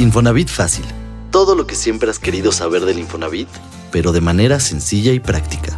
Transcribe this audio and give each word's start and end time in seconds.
Infonavit 0.00 0.48
Fácil. 0.48 0.84
Todo 1.32 1.56
lo 1.56 1.66
que 1.66 1.74
siempre 1.74 2.08
has 2.08 2.20
querido 2.20 2.52
saber 2.52 2.84
del 2.84 3.00
Infonavit, 3.00 3.48
pero 3.90 4.12
de 4.12 4.20
manera 4.20 4.60
sencilla 4.60 5.12
y 5.12 5.18
práctica. 5.18 5.76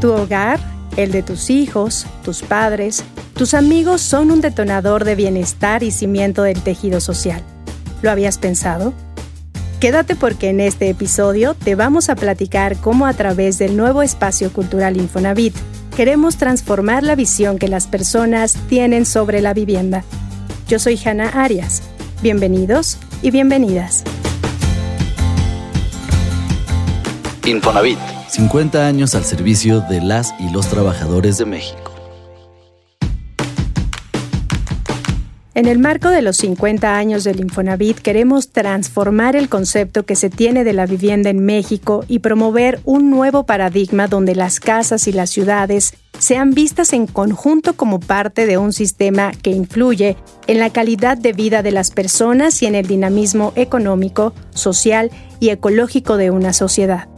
Tu 0.00 0.10
hogar, 0.10 0.58
el 0.96 1.12
de 1.12 1.22
tus 1.22 1.48
hijos, 1.48 2.06
tus 2.24 2.42
padres, 2.42 3.04
tus 3.34 3.54
amigos 3.54 4.00
son 4.00 4.32
un 4.32 4.40
detonador 4.40 5.04
de 5.04 5.14
bienestar 5.14 5.84
y 5.84 5.92
cimiento 5.92 6.42
del 6.42 6.60
tejido 6.60 7.00
social. 7.00 7.44
¿Lo 8.02 8.10
habías 8.10 8.36
pensado? 8.36 8.92
Quédate 9.78 10.16
porque 10.16 10.48
en 10.48 10.58
este 10.58 10.90
episodio 10.90 11.54
te 11.54 11.76
vamos 11.76 12.08
a 12.08 12.16
platicar 12.16 12.76
cómo 12.78 13.06
a 13.06 13.12
través 13.12 13.58
del 13.58 13.76
nuevo 13.76 14.02
espacio 14.02 14.52
cultural 14.52 14.96
Infonavit 14.96 15.54
queremos 16.00 16.38
transformar 16.38 17.02
la 17.02 17.14
visión 17.14 17.58
que 17.58 17.68
las 17.68 17.86
personas 17.86 18.56
tienen 18.70 19.04
sobre 19.04 19.42
la 19.42 19.52
vivienda. 19.52 20.02
Yo 20.66 20.78
soy 20.78 20.98
Hanna 21.04 21.28
Arias. 21.28 21.82
Bienvenidos 22.22 22.96
y 23.20 23.30
bienvenidas. 23.30 24.02
Infonavit, 27.44 27.98
50 28.30 28.86
años 28.86 29.14
al 29.14 29.24
servicio 29.24 29.82
de 29.90 30.00
las 30.00 30.32
y 30.40 30.50
los 30.50 30.68
trabajadores 30.68 31.36
de 31.36 31.44
México. 31.44 31.89
En 35.52 35.66
el 35.66 35.80
marco 35.80 36.10
de 36.10 36.22
los 36.22 36.36
50 36.36 36.96
años 36.96 37.24
del 37.24 37.40
Infonavit 37.40 37.98
queremos 37.98 38.50
transformar 38.50 39.34
el 39.34 39.48
concepto 39.48 40.04
que 40.04 40.14
se 40.14 40.30
tiene 40.30 40.62
de 40.62 40.72
la 40.72 40.86
vivienda 40.86 41.28
en 41.28 41.44
México 41.44 42.04
y 42.06 42.20
promover 42.20 42.78
un 42.84 43.10
nuevo 43.10 43.46
paradigma 43.46 44.06
donde 44.06 44.36
las 44.36 44.60
casas 44.60 45.08
y 45.08 45.12
las 45.12 45.28
ciudades 45.30 45.94
sean 46.20 46.52
vistas 46.52 46.92
en 46.92 47.08
conjunto 47.08 47.74
como 47.74 47.98
parte 47.98 48.46
de 48.46 48.58
un 48.58 48.72
sistema 48.72 49.32
que 49.42 49.50
influye 49.50 50.16
en 50.46 50.60
la 50.60 50.70
calidad 50.70 51.18
de 51.18 51.32
vida 51.32 51.62
de 51.62 51.72
las 51.72 51.90
personas 51.90 52.62
y 52.62 52.66
en 52.66 52.76
el 52.76 52.86
dinamismo 52.86 53.52
económico, 53.56 54.32
social 54.50 55.10
y 55.40 55.48
ecológico 55.48 56.16
de 56.16 56.30
una 56.30 56.52
sociedad. 56.52 57.08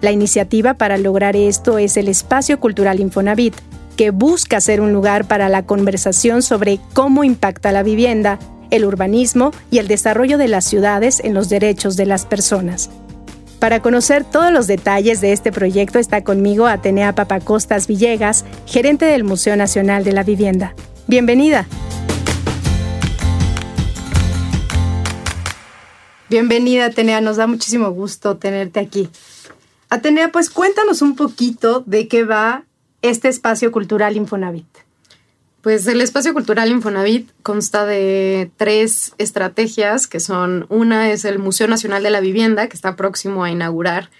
La 0.00 0.10
iniciativa 0.10 0.74
para 0.74 0.98
lograr 0.98 1.36
esto 1.36 1.78
es 1.78 1.96
el 1.96 2.08
Espacio 2.08 2.58
Cultural 2.58 2.98
Infonavit, 2.98 3.54
que 3.98 4.12
busca 4.12 4.60
ser 4.60 4.80
un 4.80 4.92
lugar 4.92 5.26
para 5.26 5.48
la 5.48 5.66
conversación 5.66 6.42
sobre 6.42 6.78
cómo 6.94 7.24
impacta 7.24 7.72
la 7.72 7.82
vivienda, 7.82 8.38
el 8.70 8.84
urbanismo 8.84 9.50
y 9.72 9.78
el 9.78 9.88
desarrollo 9.88 10.38
de 10.38 10.46
las 10.46 10.66
ciudades 10.66 11.18
en 11.18 11.34
los 11.34 11.48
derechos 11.48 11.96
de 11.96 12.06
las 12.06 12.24
personas. 12.24 12.90
Para 13.58 13.82
conocer 13.82 14.22
todos 14.22 14.52
los 14.52 14.68
detalles 14.68 15.20
de 15.20 15.32
este 15.32 15.50
proyecto 15.50 15.98
está 15.98 16.22
conmigo 16.22 16.68
Atenea 16.68 17.16
Papacostas 17.16 17.88
Villegas, 17.88 18.44
gerente 18.66 19.04
del 19.04 19.24
Museo 19.24 19.56
Nacional 19.56 20.04
de 20.04 20.12
la 20.12 20.22
Vivienda. 20.22 20.76
Bienvenida. 21.08 21.66
Bienvenida, 26.30 26.84
Atenea. 26.84 27.20
Nos 27.20 27.36
da 27.36 27.48
muchísimo 27.48 27.90
gusto 27.90 28.36
tenerte 28.36 28.78
aquí. 28.78 29.10
Atenea, 29.90 30.30
pues 30.30 30.50
cuéntanos 30.50 31.02
un 31.02 31.16
poquito 31.16 31.82
de 31.84 32.06
qué 32.06 32.22
va 32.22 32.62
este 33.02 33.28
espacio 33.28 33.72
cultural 33.72 34.16
Infonavit? 34.16 34.66
Pues 35.60 35.86
el 35.88 36.00
espacio 36.00 36.32
cultural 36.32 36.70
Infonavit 36.70 37.30
consta 37.42 37.84
de 37.84 38.50
tres 38.56 39.14
estrategias, 39.18 40.06
que 40.06 40.20
son 40.20 40.66
una 40.68 41.10
es 41.10 41.24
el 41.24 41.38
Museo 41.38 41.66
Nacional 41.66 42.02
de 42.02 42.10
la 42.10 42.20
Vivienda, 42.20 42.68
que 42.68 42.76
está 42.76 42.94
próximo 42.96 43.42
a 43.42 43.50
inaugurar 43.50 44.10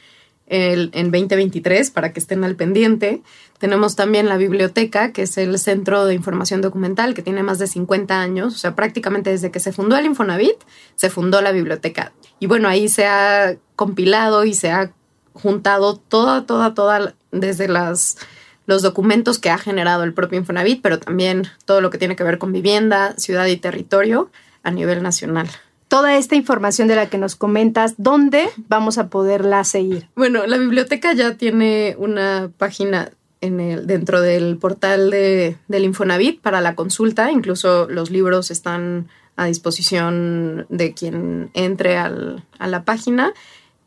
el, 0.49 0.91
en 0.95 1.11
2023 1.11 1.91
para 1.91 2.13
que 2.13 2.21
estén 2.21 2.43
al 2.43 2.57
pendiente. 2.57 3.23
Tenemos 3.59 3.97
también 3.97 4.29
la 4.29 4.37
biblioteca, 4.37 5.13
que 5.13 5.23
es 5.23 5.39
el 5.39 5.59
Centro 5.59 6.07
de 6.07 6.15
Información 6.15 6.61
Documental, 6.61 7.15
que 7.15 7.23
tiene 7.23 7.43
más 7.43 7.59
de 7.59 7.67
50 7.67 8.21
años, 8.21 8.55
o 8.55 8.59
sea, 8.59 8.75
prácticamente 8.75 9.31
desde 9.31 9.51
que 9.51 9.61
se 9.61 9.73
fundó 9.73 9.97
el 9.97 10.07
Infonavit, 10.07 10.57
se 10.97 11.09
fundó 11.09 11.41
la 11.41 11.53
biblioteca. 11.53 12.13
Y 12.41 12.47
bueno, 12.47 12.69
ahí 12.69 12.89
se 12.89 13.07
ha 13.07 13.57
compilado 13.77 14.45
y 14.45 14.55
se 14.55 14.71
ha 14.71 14.93
juntado 15.35 15.97
toda, 15.97 16.47
toda, 16.47 16.75
toda, 16.75 17.15
desde 17.31 17.69
las 17.69 18.19
los 18.69 18.83
documentos 18.83 19.39
que 19.39 19.49
ha 19.49 19.57
generado 19.57 20.05
el 20.05 20.13
propio 20.13 20.39
Infonavit, 20.39 20.83
pero 20.83 21.01
también 21.01 21.49
todo 21.65 21.81
lo 21.81 21.89
que 21.89 21.97
tiene 21.97 22.17
que 22.17 22.23
ver 22.23 22.37
con 22.37 22.53
vivienda, 22.53 23.15
ciudad 23.17 23.47
y 23.47 23.57
territorio 23.57 24.31
a 24.63 24.71
nivel 24.71 25.03
nacional. 25.03 25.49
Toda 25.89 26.19
esta 26.19 26.37
información 26.37 26.87
de 26.87 26.95
la 26.95 27.09
que 27.09 27.17
nos 27.17 27.35
comentas, 27.35 27.95
¿dónde 27.97 28.51
vamos 28.69 28.99
a 28.99 29.09
poderla 29.09 29.65
seguir? 29.65 30.09
Bueno, 30.15 30.47
la 30.47 30.59
biblioteca 30.59 31.15
ya 31.15 31.35
tiene 31.37 31.97
una 31.99 32.51
página 32.59 33.11
en 33.41 33.59
el, 33.59 33.87
dentro 33.87 34.21
del 34.21 34.59
portal 34.59 35.09
de, 35.09 35.57
del 35.69 35.85
Infonavit 35.85 36.43
para 36.43 36.61
la 36.61 36.75
consulta, 36.75 37.33
incluso 37.33 37.89
los 37.89 38.11
libros 38.11 38.51
están 38.51 39.09
a 39.37 39.47
disposición 39.47 40.67
de 40.69 40.93
quien 40.93 41.51
entre 41.55 41.97
al, 41.97 42.45
a 42.59 42.67
la 42.67 42.83
página 42.85 43.33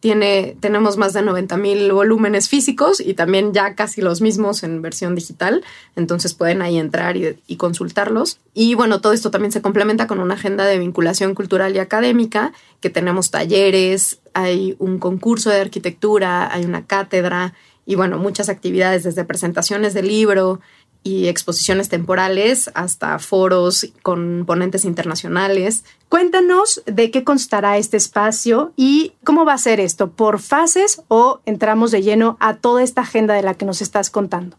tiene, 0.01 0.57
tenemos 0.59 0.97
más 0.97 1.13
de 1.13 1.21
90 1.21 1.57
mil 1.57 1.91
volúmenes 1.93 2.49
físicos 2.49 2.99
y 2.99 3.13
también 3.13 3.53
ya 3.53 3.75
casi 3.75 4.01
los 4.01 4.19
mismos 4.19 4.63
en 4.63 4.81
versión 4.81 5.13
digital. 5.13 5.63
Entonces 5.95 6.33
pueden 6.33 6.63
ahí 6.63 6.77
entrar 6.77 7.15
y, 7.15 7.37
y, 7.45 7.55
consultarlos. 7.55 8.39
Y 8.55 8.73
bueno, 8.73 8.99
todo 8.99 9.13
esto 9.13 9.29
también 9.29 9.51
se 9.51 9.61
complementa 9.61 10.07
con 10.07 10.19
una 10.19 10.33
agenda 10.33 10.65
de 10.65 10.79
vinculación 10.79 11.35
cultural 11.35 11.75
y 11.75 11.79
académica, 11.79 12.51
que 12.81 12.89
tenemos 12.89 13.29
talleres, 13.29 14.19
hay 14.33 14.75
un 14.79 14.97
concurso 14.97 15.51
de 15.51 15.61
arquitectura, 15.61 16.51
hay 16.51 16.65
una 16.65 16.85
cátedra 16.85 17.53
y 17.85 17.95
bueno, 17.95 18.17
muchas 18.17 18.49
actividades 18.49 19.03
desde 19.03 19.25
presentaciones 19.25 19.93
de 19.93 20.03
libro, 20.03 20.61
y 21.03 21.27
exposiciones 21.27 21.89
temporales 21.89 22.69
hasta 22.73 23.17
foros 23.19 23.87
con 24.03 24.43
ponentes 24.45 24.85
internacionales. 24.85 25.83
Cuéntanos 26.09 26.83
de 26.85 27.09
qué 27.09 27.23
constará 27.23 27.77
este 27.77 27.97
espacio 27.97 28.73
y 28.75 29.13
cómo 29.23 29.45
va 29.45 29.53
a 29.53 29.57
ser 29.57 29.79
esto, 29.79 30.11
por 30.11 30.39
fases 30.39 31.01
o 31.07 31.41
entramos 31.45 31.91
de 31.91 32.03
lleno 32.03 32.37
a 32.39 32.57
toda 32.57 32.83
esta 32.83 33.01
agenda 33.01 33.33
de 33.33 33.41
la 33.41 33.55
que 33.55 33.65
nos 33.65 33.81
estás 33.81 34.09
contando. 34.09 34.57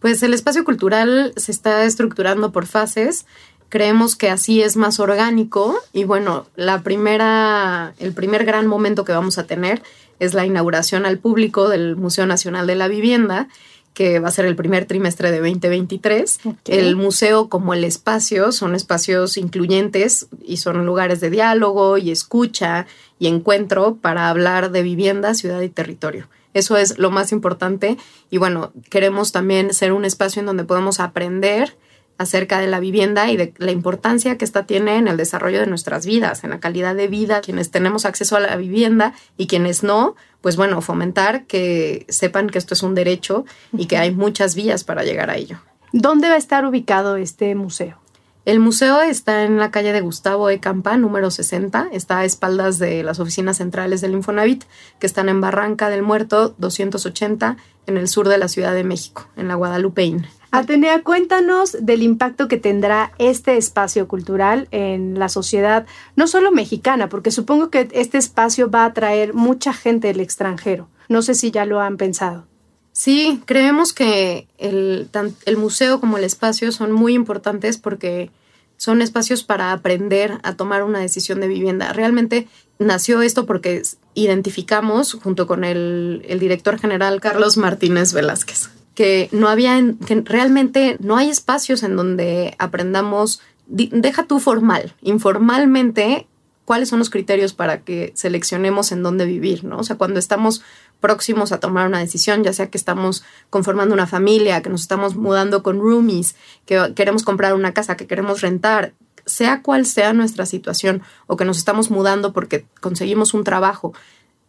Pues 0.00 0.22
el 0.22 0.34
espacio 0.34 0.64
cultural 0.64 1.32
se 1.36 1.52
está 1.52 1.84
estructurando 1.84 2.52
por 2.52 2.66
fases. 2.66 3.26
Creemos 3.68 4.14
que 4.14 4.30
así 4.30 4.62
es 4.62 4.76
más 4.76 5.00
orgánico 5.00 5.76
y 5.92 6.04
bueno, 6.04 6.46
la 6.54 6.82
primera, 6.82 7.94
el 7.98 8.12
primer 8.12 8.44
gran 8.44 8.66
momento 8.66 9.04
que 9.04 9.12
vamos 9.12 9.38
a 9.38 9.46
tener 9.46 9.82
es 10.20 10.32
la 10.32 10.46
inauguración 10.46 11.04
al 11.04 11.18
público 11.18 11.68
del 11.68 11.96
Museo 11.96 12.26
Nacional 12.26 12.66
de 12.66 12.76
la 12.76 12.88
Vivienda 12.88 13.48
que 13.96 14.18
va 14.18 14.28
a 14.28 14.30
ser 14.30 14.44
el 14.44 14.56
primer 14.56 14.84
trimestre 14.84 15.30
de 15.30 15.38
2023. 15.38 16.40
El 16.66 16.96
museo 16.96 17.48
como 17.48 17.72
el 17.72 17.82
espacio 17.82 18.52
son 18.52 18.74
espacios 18.74 19.38
incluyentes 19.38 20.28
y 20.44 20.58
son 20.58 20.84
lugares 20.84 21.22
de 21.22 21.30
diálogo 21.30 21.96
y 21.96 22.10
escucha 22.10 22.86
y 23.18 23.26
encuentro 23.26 23.96
para 23.96 24.28
hablar 24.28 24.70
de 24.70 24.82
vivienda, 24.82 25.32
ciudad 25.32 25.62
y 25.62 25.70
territorio. 25.70 26.28
Eso 26.52 26.76
es 26.76 26.98
lo 26.98 27.10
más 27.10 27.32
importante 27.32 27.96
y 28.30 28.36
bueno, 28.36 28.70
queremos 28.90 29.32
también 29.32 29.72
ser 29.72 29.94
un 29.94 30.04
espacio 30.04 30.40
en 30.40 30.46
donde 30.46 30.64
podamos 30.64 31.00
aprender 31.00 31.78
acerca 32.18 32.60
de 32.60 32.66
la 32.66 32.80
vivienda 32.80 33.30
y 33.30 33.36
de 33.36 33.52
la 33.58 33.70
importancia 33.70 34.38
que 34.38 34.44
esta 34.44 34.66
tiene 34.66 34.96
en 34.96 35.08
el 35.08 35.16
desarrollo 35.16 35.60
de 35.60 35.66
nuestras 35.66 36.06
vidas, 36.06 36.44
en 36.44 36.50
la 36.50 36.60
calidad 36.60 36.94
de 36.94 37.08
vida, 37.08 37.40
quienes 37.40 37.70
tenemos 37.70 38.04
acceso 38.04 38.36
a 38.36 38.40
la 38.40 38.56
vivienda 38.56 39.14
y 39.36 39.46
quienes 39.46 39.82
no, 39.82 40.16
pues 40.40 40.56
bueno, 40.56 40.80
fomentar 40.80 41.46
que 41.46 42.06
sepan 42.08 42.48
que 42.48 42.58
esto 42.58 42.74
es 42.74 42.82
un 42.82 42.94
derecho 42.94 43.44
y 43.76 43.86
que 43.86 43.98
hay 43.98 44.10
muchas 44.10 44.54
vías 44.54 44.84
para 44.84 45.04
llegar 45.04 45.30
a 45.30 45.36
ello. 45.36 45.58
¿Dónde 45.92 46.28
va 46.28 46.34
a 46.34 46.38
estar 46.38 46.64
ubicado 46.64 47.16
este 47.16 47.54
museo? 47.54 47.98
El 48.46 48.60
museo 48.60 49.00
está 49.00 49.42
en 49.42 49.58
la 49.58 49.72
calle 49.72 49.92
de 49.92 50.00
Gustavo 50.00 50.48
E. 50.50 50.60
Campa, 50.60 50.96
número 50.96 51.32
60. 51.32 51.88
Está 51.90 52.20
a 52.20 52.24
espaldas 52.24 52.78
de 52.78 53.02
las 53.02 53.18
oficinas 53.18 53.56
centrales 53.56 54.00
del 54.00 54.12
Infonavit, 54.12 54.62
que 55.00 55.06
están 55.08 55.28
en 55.28 55.40
Barranca 55.40 55.90
del 55.90 56.02
Muerto 56.02 56.54
280, 56.58 57.56
en 57.86 57.96
el 57.96 58.06
sur 58.06 58.28
de 58.28 58.38
la 58.38 58.46
Ciudad 58.46 58.72
de 58.72 58.84
México, 58.84 59.26
en 59.36 59.48
la 59.48 59.56
Guadalupeín. 59.56 60.28
Atenea, 60.58 61.02
cuéntanos 61.02 61.76
del 61.80 62.02
impacto 62.02 62.48
que 62.48 62.56
tendrá 62.56 63.12
este 63.18 63.56
espacio 63.56 64.08
cultural 64.08 64.68
en 64.70 65.18
la 65.18 65.28
sociedad, 65.28 65.86
no 66.16 66.26
solo 66.26 66.50
mexicana, 66.50 67.08
porque 67.08 67.30
supongo 67.30 67.68
que 67.70 67.88
este 67.92 68.18
espacio 68.18 68.70
va 68.70 68.82
a 68.82 68.86
atraer 68.86 69.34
mucha 69.34 69.72
gente 69.72 70.08
del 70.08 70.20
extranjero. 70.20 70.88
No 71.08 71.22
sé 71.22 71.34
si 71.34 71.50
ya 71.50 71.66
lo 71.66 71.80
han 71.80 71.96
pensado. 71.96 72.46
Sí, 72.92 73.42
creemos 73.44 73.92
que 73.92 74.48
el, 74.56 75.10
museo 75.58 76.00
como 76.00 76.16
el 76.16 76.24
espacio 76.24 76.72
son 76.72 76.92
muy 76.92 77.12
importantes 77.12 77.76
porque 77.76 78.30
son 78.78 79.02
espacios 79.02 79.44
para 79.44 79.72
aprender 79.72 80.38
a 80.42 80.54
tomar 80.54 80.82
una 80.82 81.00
decisión 81.00 81.40
de 81.40 81.48
vivienda. 81.48 81.92
Realmente 81.92 82.48
nació 82.78 83.20
esto 83.20 83.44
porque 83.44 83.82
identificamos, 84.14 85.12
junto 85.12 85.46
con 85.46 85.64
el 85.64 86.38
director 86.40 86.78
general 86.78 87.20
Carlos 87.20 87.58
Martínez 87.58 88.14
Velázquez, 88.14 88.70
que 88.96 89.28
no 89.30 89.48
había, 89.48 89.78
que 90.06 90.22
realmente 90.22 90.96
no 90.98 91.16
hay 91.16 91.28
espacios 91.28 91.84
en 91.84 91.94
donde 91.94 92.56
aprendamos, 92.58 93.40
deja 93.68 94.24
tú 94.24 94.40
formal, 94.40 94.94
informalmente 95.02 96.26
cuáles 96.64 96.88
son 96.88 96.98
los 96.98 97.10
criterios 97.10 97.52
para 97.52 97.82
que 97.82 98.12
seleccionemos 98.16 98.90
en 98.92 99.02
dónde 99.02 99.26
vivir, 99.26 99.64
¿no? 99.64 99.78
O 99.78 99.84
sea, 99.84 99.96
cuando 99.96 100.18
estamos 100.18 100.62
próximos 100.98 101.52
a 101.52 101.60
tomar 101.60 101.86
una 101.86 102.00
decisión, 102.00 102.42
ya 102.42 102.54
sea 102.54 102.70
que 102.70 102.78
estamos 102.78 103.22
conformando 103.50 103.94
una 103.94 104.06
familia, 104.06 104.62
que 104.62 104.70
nos 104.70 104.80
estamos 104.80 105.14
mudando 105.14 105.62
con 105.62 105.78
roomies, 105.78 106.34
que 106.64 106.92
queremos 106.96 107.22
comprar 107.22 107.54
una 107.54 107.74
casa, 107.74 107.96
que 107.96 108.06
queremos 108.06 108.40
rentar, 108.40 108.94
sea 109.26 109.62
cual 109.62 109.84
sea 109.84 110.14
nuestra 110.14 110.46
situación 110.46 111.02
o 111.26 111.36
que 111.36 111.44
nos 111.44 111.58
estamos 111.58 111.90
mudando 111.90 112.32
porque 112.32 112.66
conseguimos 112.80 113.34
un 113.34 113.44
trabajo 113.44 113.92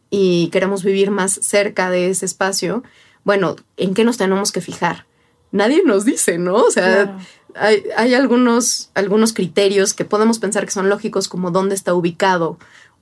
y 0.10 0.48
queremos 0.52 0.84
vivir 0.84 1.12
más 1.12 1.34
cerca 1.34 1.90
de 1.90 2.10
ese 2.10 2.26
espacio, 2.26 2.84
bueno, 3.28 3.58
¿en 3.76 3.94
qué 3.94 4.06
nos 4.06 4.16
tenemos 4.16 4.54
que 4.54 4.62
fijar? 4.62 5.06
Nadie 5.52 5.84
nos 5.84 6.06
dice, 6.06 6.38
¿no? 6.38 6.56
O 6.56 6.72
sea, 6.72 7.18
hay, 7.56 7.84
hay, 7.98 8.14
algunos, 8.14 8.90
algunos 8.94 9.34
criterios 9.34 9.94
que 9.94 10.06
podemos 10.06 10.40
pensar 10.40 10.64
que 10.64 10.72
son 10.72 10.88
lógicos, 10.88 11.28
como 11.28 11.52
dónde 11.52 11.76
está 11.76 11.94
ubicado 11.94 12.58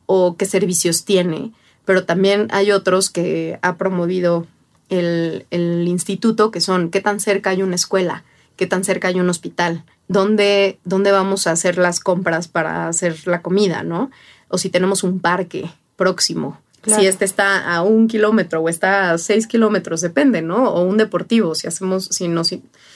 o 0.07 0.36
qué 0.36 0.48
servicios 0.48 1.06
tiene, 1.06 1.51
pero 1.86 2.06
también 2.06 2.48
hay 2.50 2.72
otros 2.72 3.12
que 3.12 3.60
ha 3.62 3.75
promovido 3.77 4.48
el, 4.89 5.45
el 5.51 5.88
instituto, 5.88 6.50
que 6.50 6.60
son 6.60 6.89
qué 6.89 7.01
tan 7.01 7.19
cerca 7.19 7.51
hay 7.51 7.62
una 7.62 7.75
escuela, 7.75 8.24
qué 8.56 8.66
tan 8.66 8.83
cerca 8.83 9.10
hay 9.10 9.19
un 9.19 9.30
hospital, 9.30 9.83
dónde, 10.07 10.80
dónde 10.86 11.12
vamos 11.12 11.45
a 11.45 11.51
hacer 11.51 11.78
las 11.78 12.00
compras 12.00 12.48
para 12.48 12.88
hacer 12.88 13.28
la 13.28 13.44
comida, 13.44 13.83
¿no? 13.83 14.10
O 14.48 14.57
si 14.57 14.71
tenemos 14.71 15.04
un 15.04 15.19
parque 15.19 15.69
próximo, 15.98 16.60
si 16.85 17.05
este 17.07 17.25
está 17.25 17.73
a 17.73 17.81
un 17.81 18.07
kilómetro 18.07 18.61
o 18.61 18.69
está 18.69 19.11
a 19.11 19.17
seis 19.17 19.47
kilómetros, 19.47 20.01
depende, 20.01 20.41
¿no? 20.41 20.69
O 20.69 20.83
un 20.83 20.97
deportivo, 20.97 21.55
si 21.55 21.67
hacemos, 21.67 22.05
si 22.05 22.27
nos, 22.27 22.55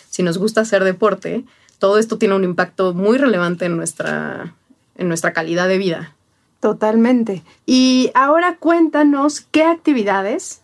si 0.09 0.23
nos 0.23 0.37
gusta 0.37 0.61
hacer 0.61 0.83
deporte, 0.83 1.45
todo 1.79 1.97
esto 1.97 2.17
tiene 2.17 2.35
un 2.35 2.43
impacto 2.43 2.93
muy 2.93 3.17
relevante 3.17 3.65
en 3.65 3.77
nuestra, 3.77 4.53
en 4.95 5.07
nuestra 5.07 5.33
calidad 5.33 5.67
de 5.67 5.77
vida. 5.77 6.15
Totalmente. 6.59 7.43
Y 7.65 8.11
ahora 8.13 8.57
cuéntanos 8.57 9.41
qué 9.41 9.63
actividades 9.63 10.61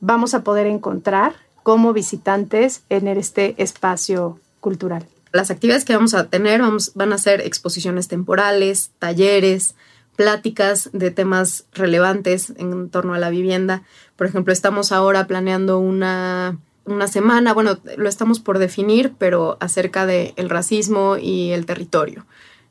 vamos 0.00 0.34
a 0.34 0.42
poder 0.42 0.66
encontrar 0.66 1.34
como 1.62 1.92
visitantes 1.92 2.82
en 2.88 3.08
este 3.08 3.54
espacio 3.62 4.38
cultural. 4.60 5.06
Las 5.32 5.50
actividades 5.50 5.84
que 5.84 5.94
vamos 5.94 6.14
a 6.14 6.28
tener 6.28 6.60
vamos, 6.60 6.92
van 6.94 7.12
a 7.12 7.18
ser 7.18 7.40
exposiciones 7.40 8.08
temporales, 8.08 8.90
talleres, 8.98 9.74
pláticas 10.16 10.90
de 10.92 11.10
temas 11.10 11.66
relevantes 11.72 12.52
en 12.56 12.88
torno 12.90 13.14
a 13.14 13.18
la 13.18 13.30
vivienda. 13.30 13.82
Por 14.16 14.26
ejemplo, 14.26 14.52
estamos 14.52 14.92
ahora 14.92 15.26
planeando 15.26 15.78
una, 15.78 16.58
una 16.84 17.08
semana, 17.08 17.52
bueno, 17.52 17.78
lo 17.96 18.08
estamos 18.08 18.40
por 18.40 18.58
definir, 18.58 19.14
pero 19.18 19.56
acerca 19.60 20.06
del 20.06 20.32
el 20.36 20.50
racismo 20.50 21.16
y 21.16 21.50
el 21.50 21.66
territorio. 21.66 22.26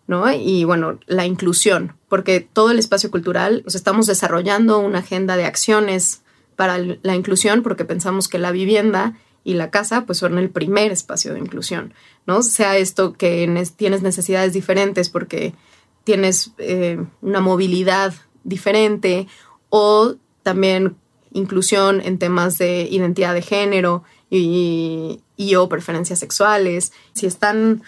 ¿no? 0.07 0.31
Y 0.31 0.66
bueno, 0.66 1.00
la 1.07 1.25
inclusión, 1.25 1.95
porque 2.10 2.42
todo 2.42 2.72
el 2.72 2.80
espacio 2.80 3.10
cultural, 3.10 3.62
pues 3.63 3.75
estamos 3.75 4.07
desarrollando 4.07 4.80
una 4.80 5.00
agenda 5.00 5.38
de 5.38 5.46
acciones 5.46 6.22
para 6.56 6.78
la 6.78 7.16
inclusión, 7.16 7.63
porque 7.63 7.86
pensamos 7.86 8.28
que 8.28 8.38
la 8.38 8.51
vivienda 8.51 9.18
y 9.44 9.56
la 9.56 9.72
casa, 9.72 10.06
pues 10.06 10.19
son 10.19 10.38
el 10.38 10.50
primer 10.50 10.92
espacio 10.92 11.34
de 11.34 11.39
inclusión, 11.39 11.94
¿no? 12.25 12.44
Sea 12.44 12.78
esto 12.78 13.13
que 13.13 13.66
tienes 13.75 14.01
necesidades 14.01 14.54
diferentes 14.54 15.10
porque 15.10 15.54
tienes 16.03 16.51
eh, 16.57 17.03
una 17.21 17.39
movilidad 17.39 18.13
diferente 18.44 19.27
o 19.69 20.15
también 20.44 20.95
inclusión 21.31 22.01
en 22.01 22.19
temas 22.19 22.57
de 22.57 22.88
identidad 22.89 23.33
de 23.33 23.41
género 23.41 24.03
y, 24.29 25.21
y, 25.38 25.55
o 25.55 25.69
preferencias 25.69 26.19
sexuales. 26.19 26.91
Si 27.13 27.25
están 27.25 27.83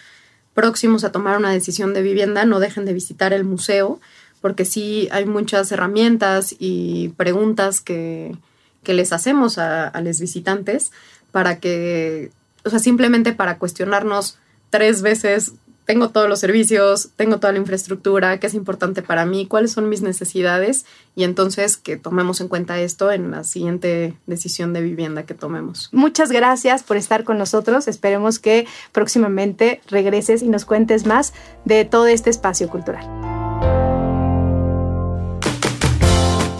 próximos 0.53 1.03
a 1.03 1.11
tomar 1.11 1.37
una 1.37 1.51
decisión 1.51 1.93
de 1.93 2.01
vivienda, 2.01 2.45
no 2.45 2.59
dejen 2.59 2.85
de 2.85 2.93
visitar 2.93 3.33
el 3.33 3.43
museo, 3.43 3.99
porque 4.41 4.65
sí 4.65 5.07
hay 5.11 5.25
muchas 5.25 5.71
herramientas 5.71 6.55
y 6.57 7.09
preguntas 7.17 7.81
que, 7.81 8.35
que 8.83 8.93
les 8.93 9.11
hacemos 9.11 9.57
a, 9.57 9.87
a 9.87 10.01
los 10.01 10.19
visitantes 10.19 10.91
para 11.31 11.59
que, 11.59 12.31
o 12.63 12.69
sea, 12.69 12.79
simplemente 12.79 13.33
para 13.33 13.57
cuestionarnos 13.57 14.37
tres 14.69 15.01
veces 15.01 15.53
tengo 15.85 16.09
todos 16.09 16.27
los 16.27 16.39
servicios, 16.39 17.09
tengo 17.15 17.39
toda 17.39 17.53
la 17.53 17.59
infraestructura, 17.59 18.39
qué 18.39 18.47
es 18.47 18.53
importante 18.53 19.01
para 19.01 19.25
mí, 19.25 19.45
cuáles 19.45 19.71
son 19.71 19.87
mis 19.87 20.01
necesidades 20.01 20.85
y 21.15 21.23
entonces 21.23 21.77
que 21.77 21.95
tomemos 21.95 22.41
en 22.41 22.47
cuenta 22.47 22.79
esto 22.79 23.11
en 23.11 23.31
la 23.31 23.43
siguiente 23.43 24.17
decisión 24.25 24.73
de 24.73 24.81
vivienda 24.81 25.23
que 25.23 25.35
tomemos. 25.35 25.89
Muchas 25.91 26.31
gracias 26.31 26.83
por 26.83 26.97
estar 26.97 27.23
con 27.23 27.37
nosotros. 27.37 27.87
Esperemos 27.87 28.39
que 28.39 28.67
próximamente 28.91 29.81
regreses 29.87 30.41
y 30.41 30.47
nos 30.47 30.65
cuentes 30.65 31.05
más 31.05 31.33
de 31.65 31.85
todo 31.85 32.07
este 32.07 32.31
espacio 32.31 32.67
cultural. 32.67 33.05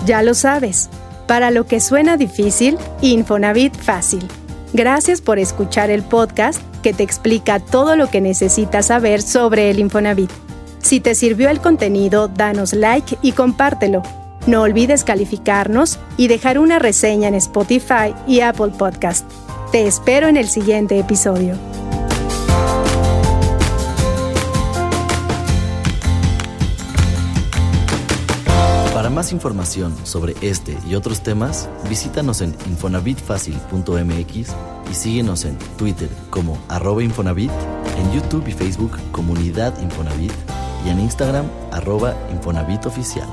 Ya 0.06 0.22
lo 0.22 0.36
sabes, 0.36 0.90
para 1.28 1.50
lo 1.50 1.66
que 1.66 1.80
suena 1.80 2.16
difícil, 2.16 2.78
Infonavit 3.02 3.76
fácil. 3.76 4.24
Gracias 4.74 5.20
por 5.22 5.40
escuchar 5.40 5.90
el 5.90 6.04
podcast 6.04 6.62
que 6.86 6.94
te 6.94 7.02
explica 7.02 7.60
todo 7.60 7.96
lo 7.96 8.12
que 8.12 8.22
necesitas 8.22 8.86
saber 8.86 9.24
sobre 9.24 9.72
el 9.72 9.80
Infonavit. 9.80 10.30
Si 10.84 11.00
te 11.00 11.16
sirvió 11.16 11.50
el 11.50 11.60
contenido, 11.60 12.28
danos 12.28 12.74
like 12.74 13.18
y 13.24 13.32
compártelo. 13.32 14.04
No 14.46 14.62
olvides 14.62 15.04
calificarnos 15.04 15.98
y 16.16 16.28
dejar 16.28 16.60
una 16.60 16.78
reseña 16.78 17.28
en 17.28 17.34
Spotify 17.34 18.14
y 18.28 18.42
Apple 18.42 18.74
Podcast. 18.78 19.28
Te 19.72 19.88
espero 19.88 20.28
en 20.28 20.38
el 20.38 20.48
siguiente 20.48 21.00
episodio. 21.00 21.56
Para 28.94 29.10
más 29.10 29.32
información 29.32 29.96
sobre 30.04 30.36
este 30.42 30.78
y 30.88 30.94
otros 30.94 31.22
temas, 31.22 31.68
visítanos 31.90 32.42
en 32.42 32.56
infonavitfacil.mx 32.68 34.75
y 34.90 34.94
síguenos 34.94 35.46
en 35.46 35.58
Twitter 35.78 36.10
como 36.30 36.58
arroba 36.70 37.04
Infonavit, 37.04 37.52
en 37.98 38.12
YouTube 38.14 38.48
y 38.48 38.52
Facebook 38.52 38.98
Comunidad 39.12 39.78
Infonavit 39.82 40.34
y 40.86 40.90
en 40.90 41.00
Instagram 41.00 41.46
arroba 41.72 42.16
Infonavit 42.32 42.86
Oficial. 42.86 43.28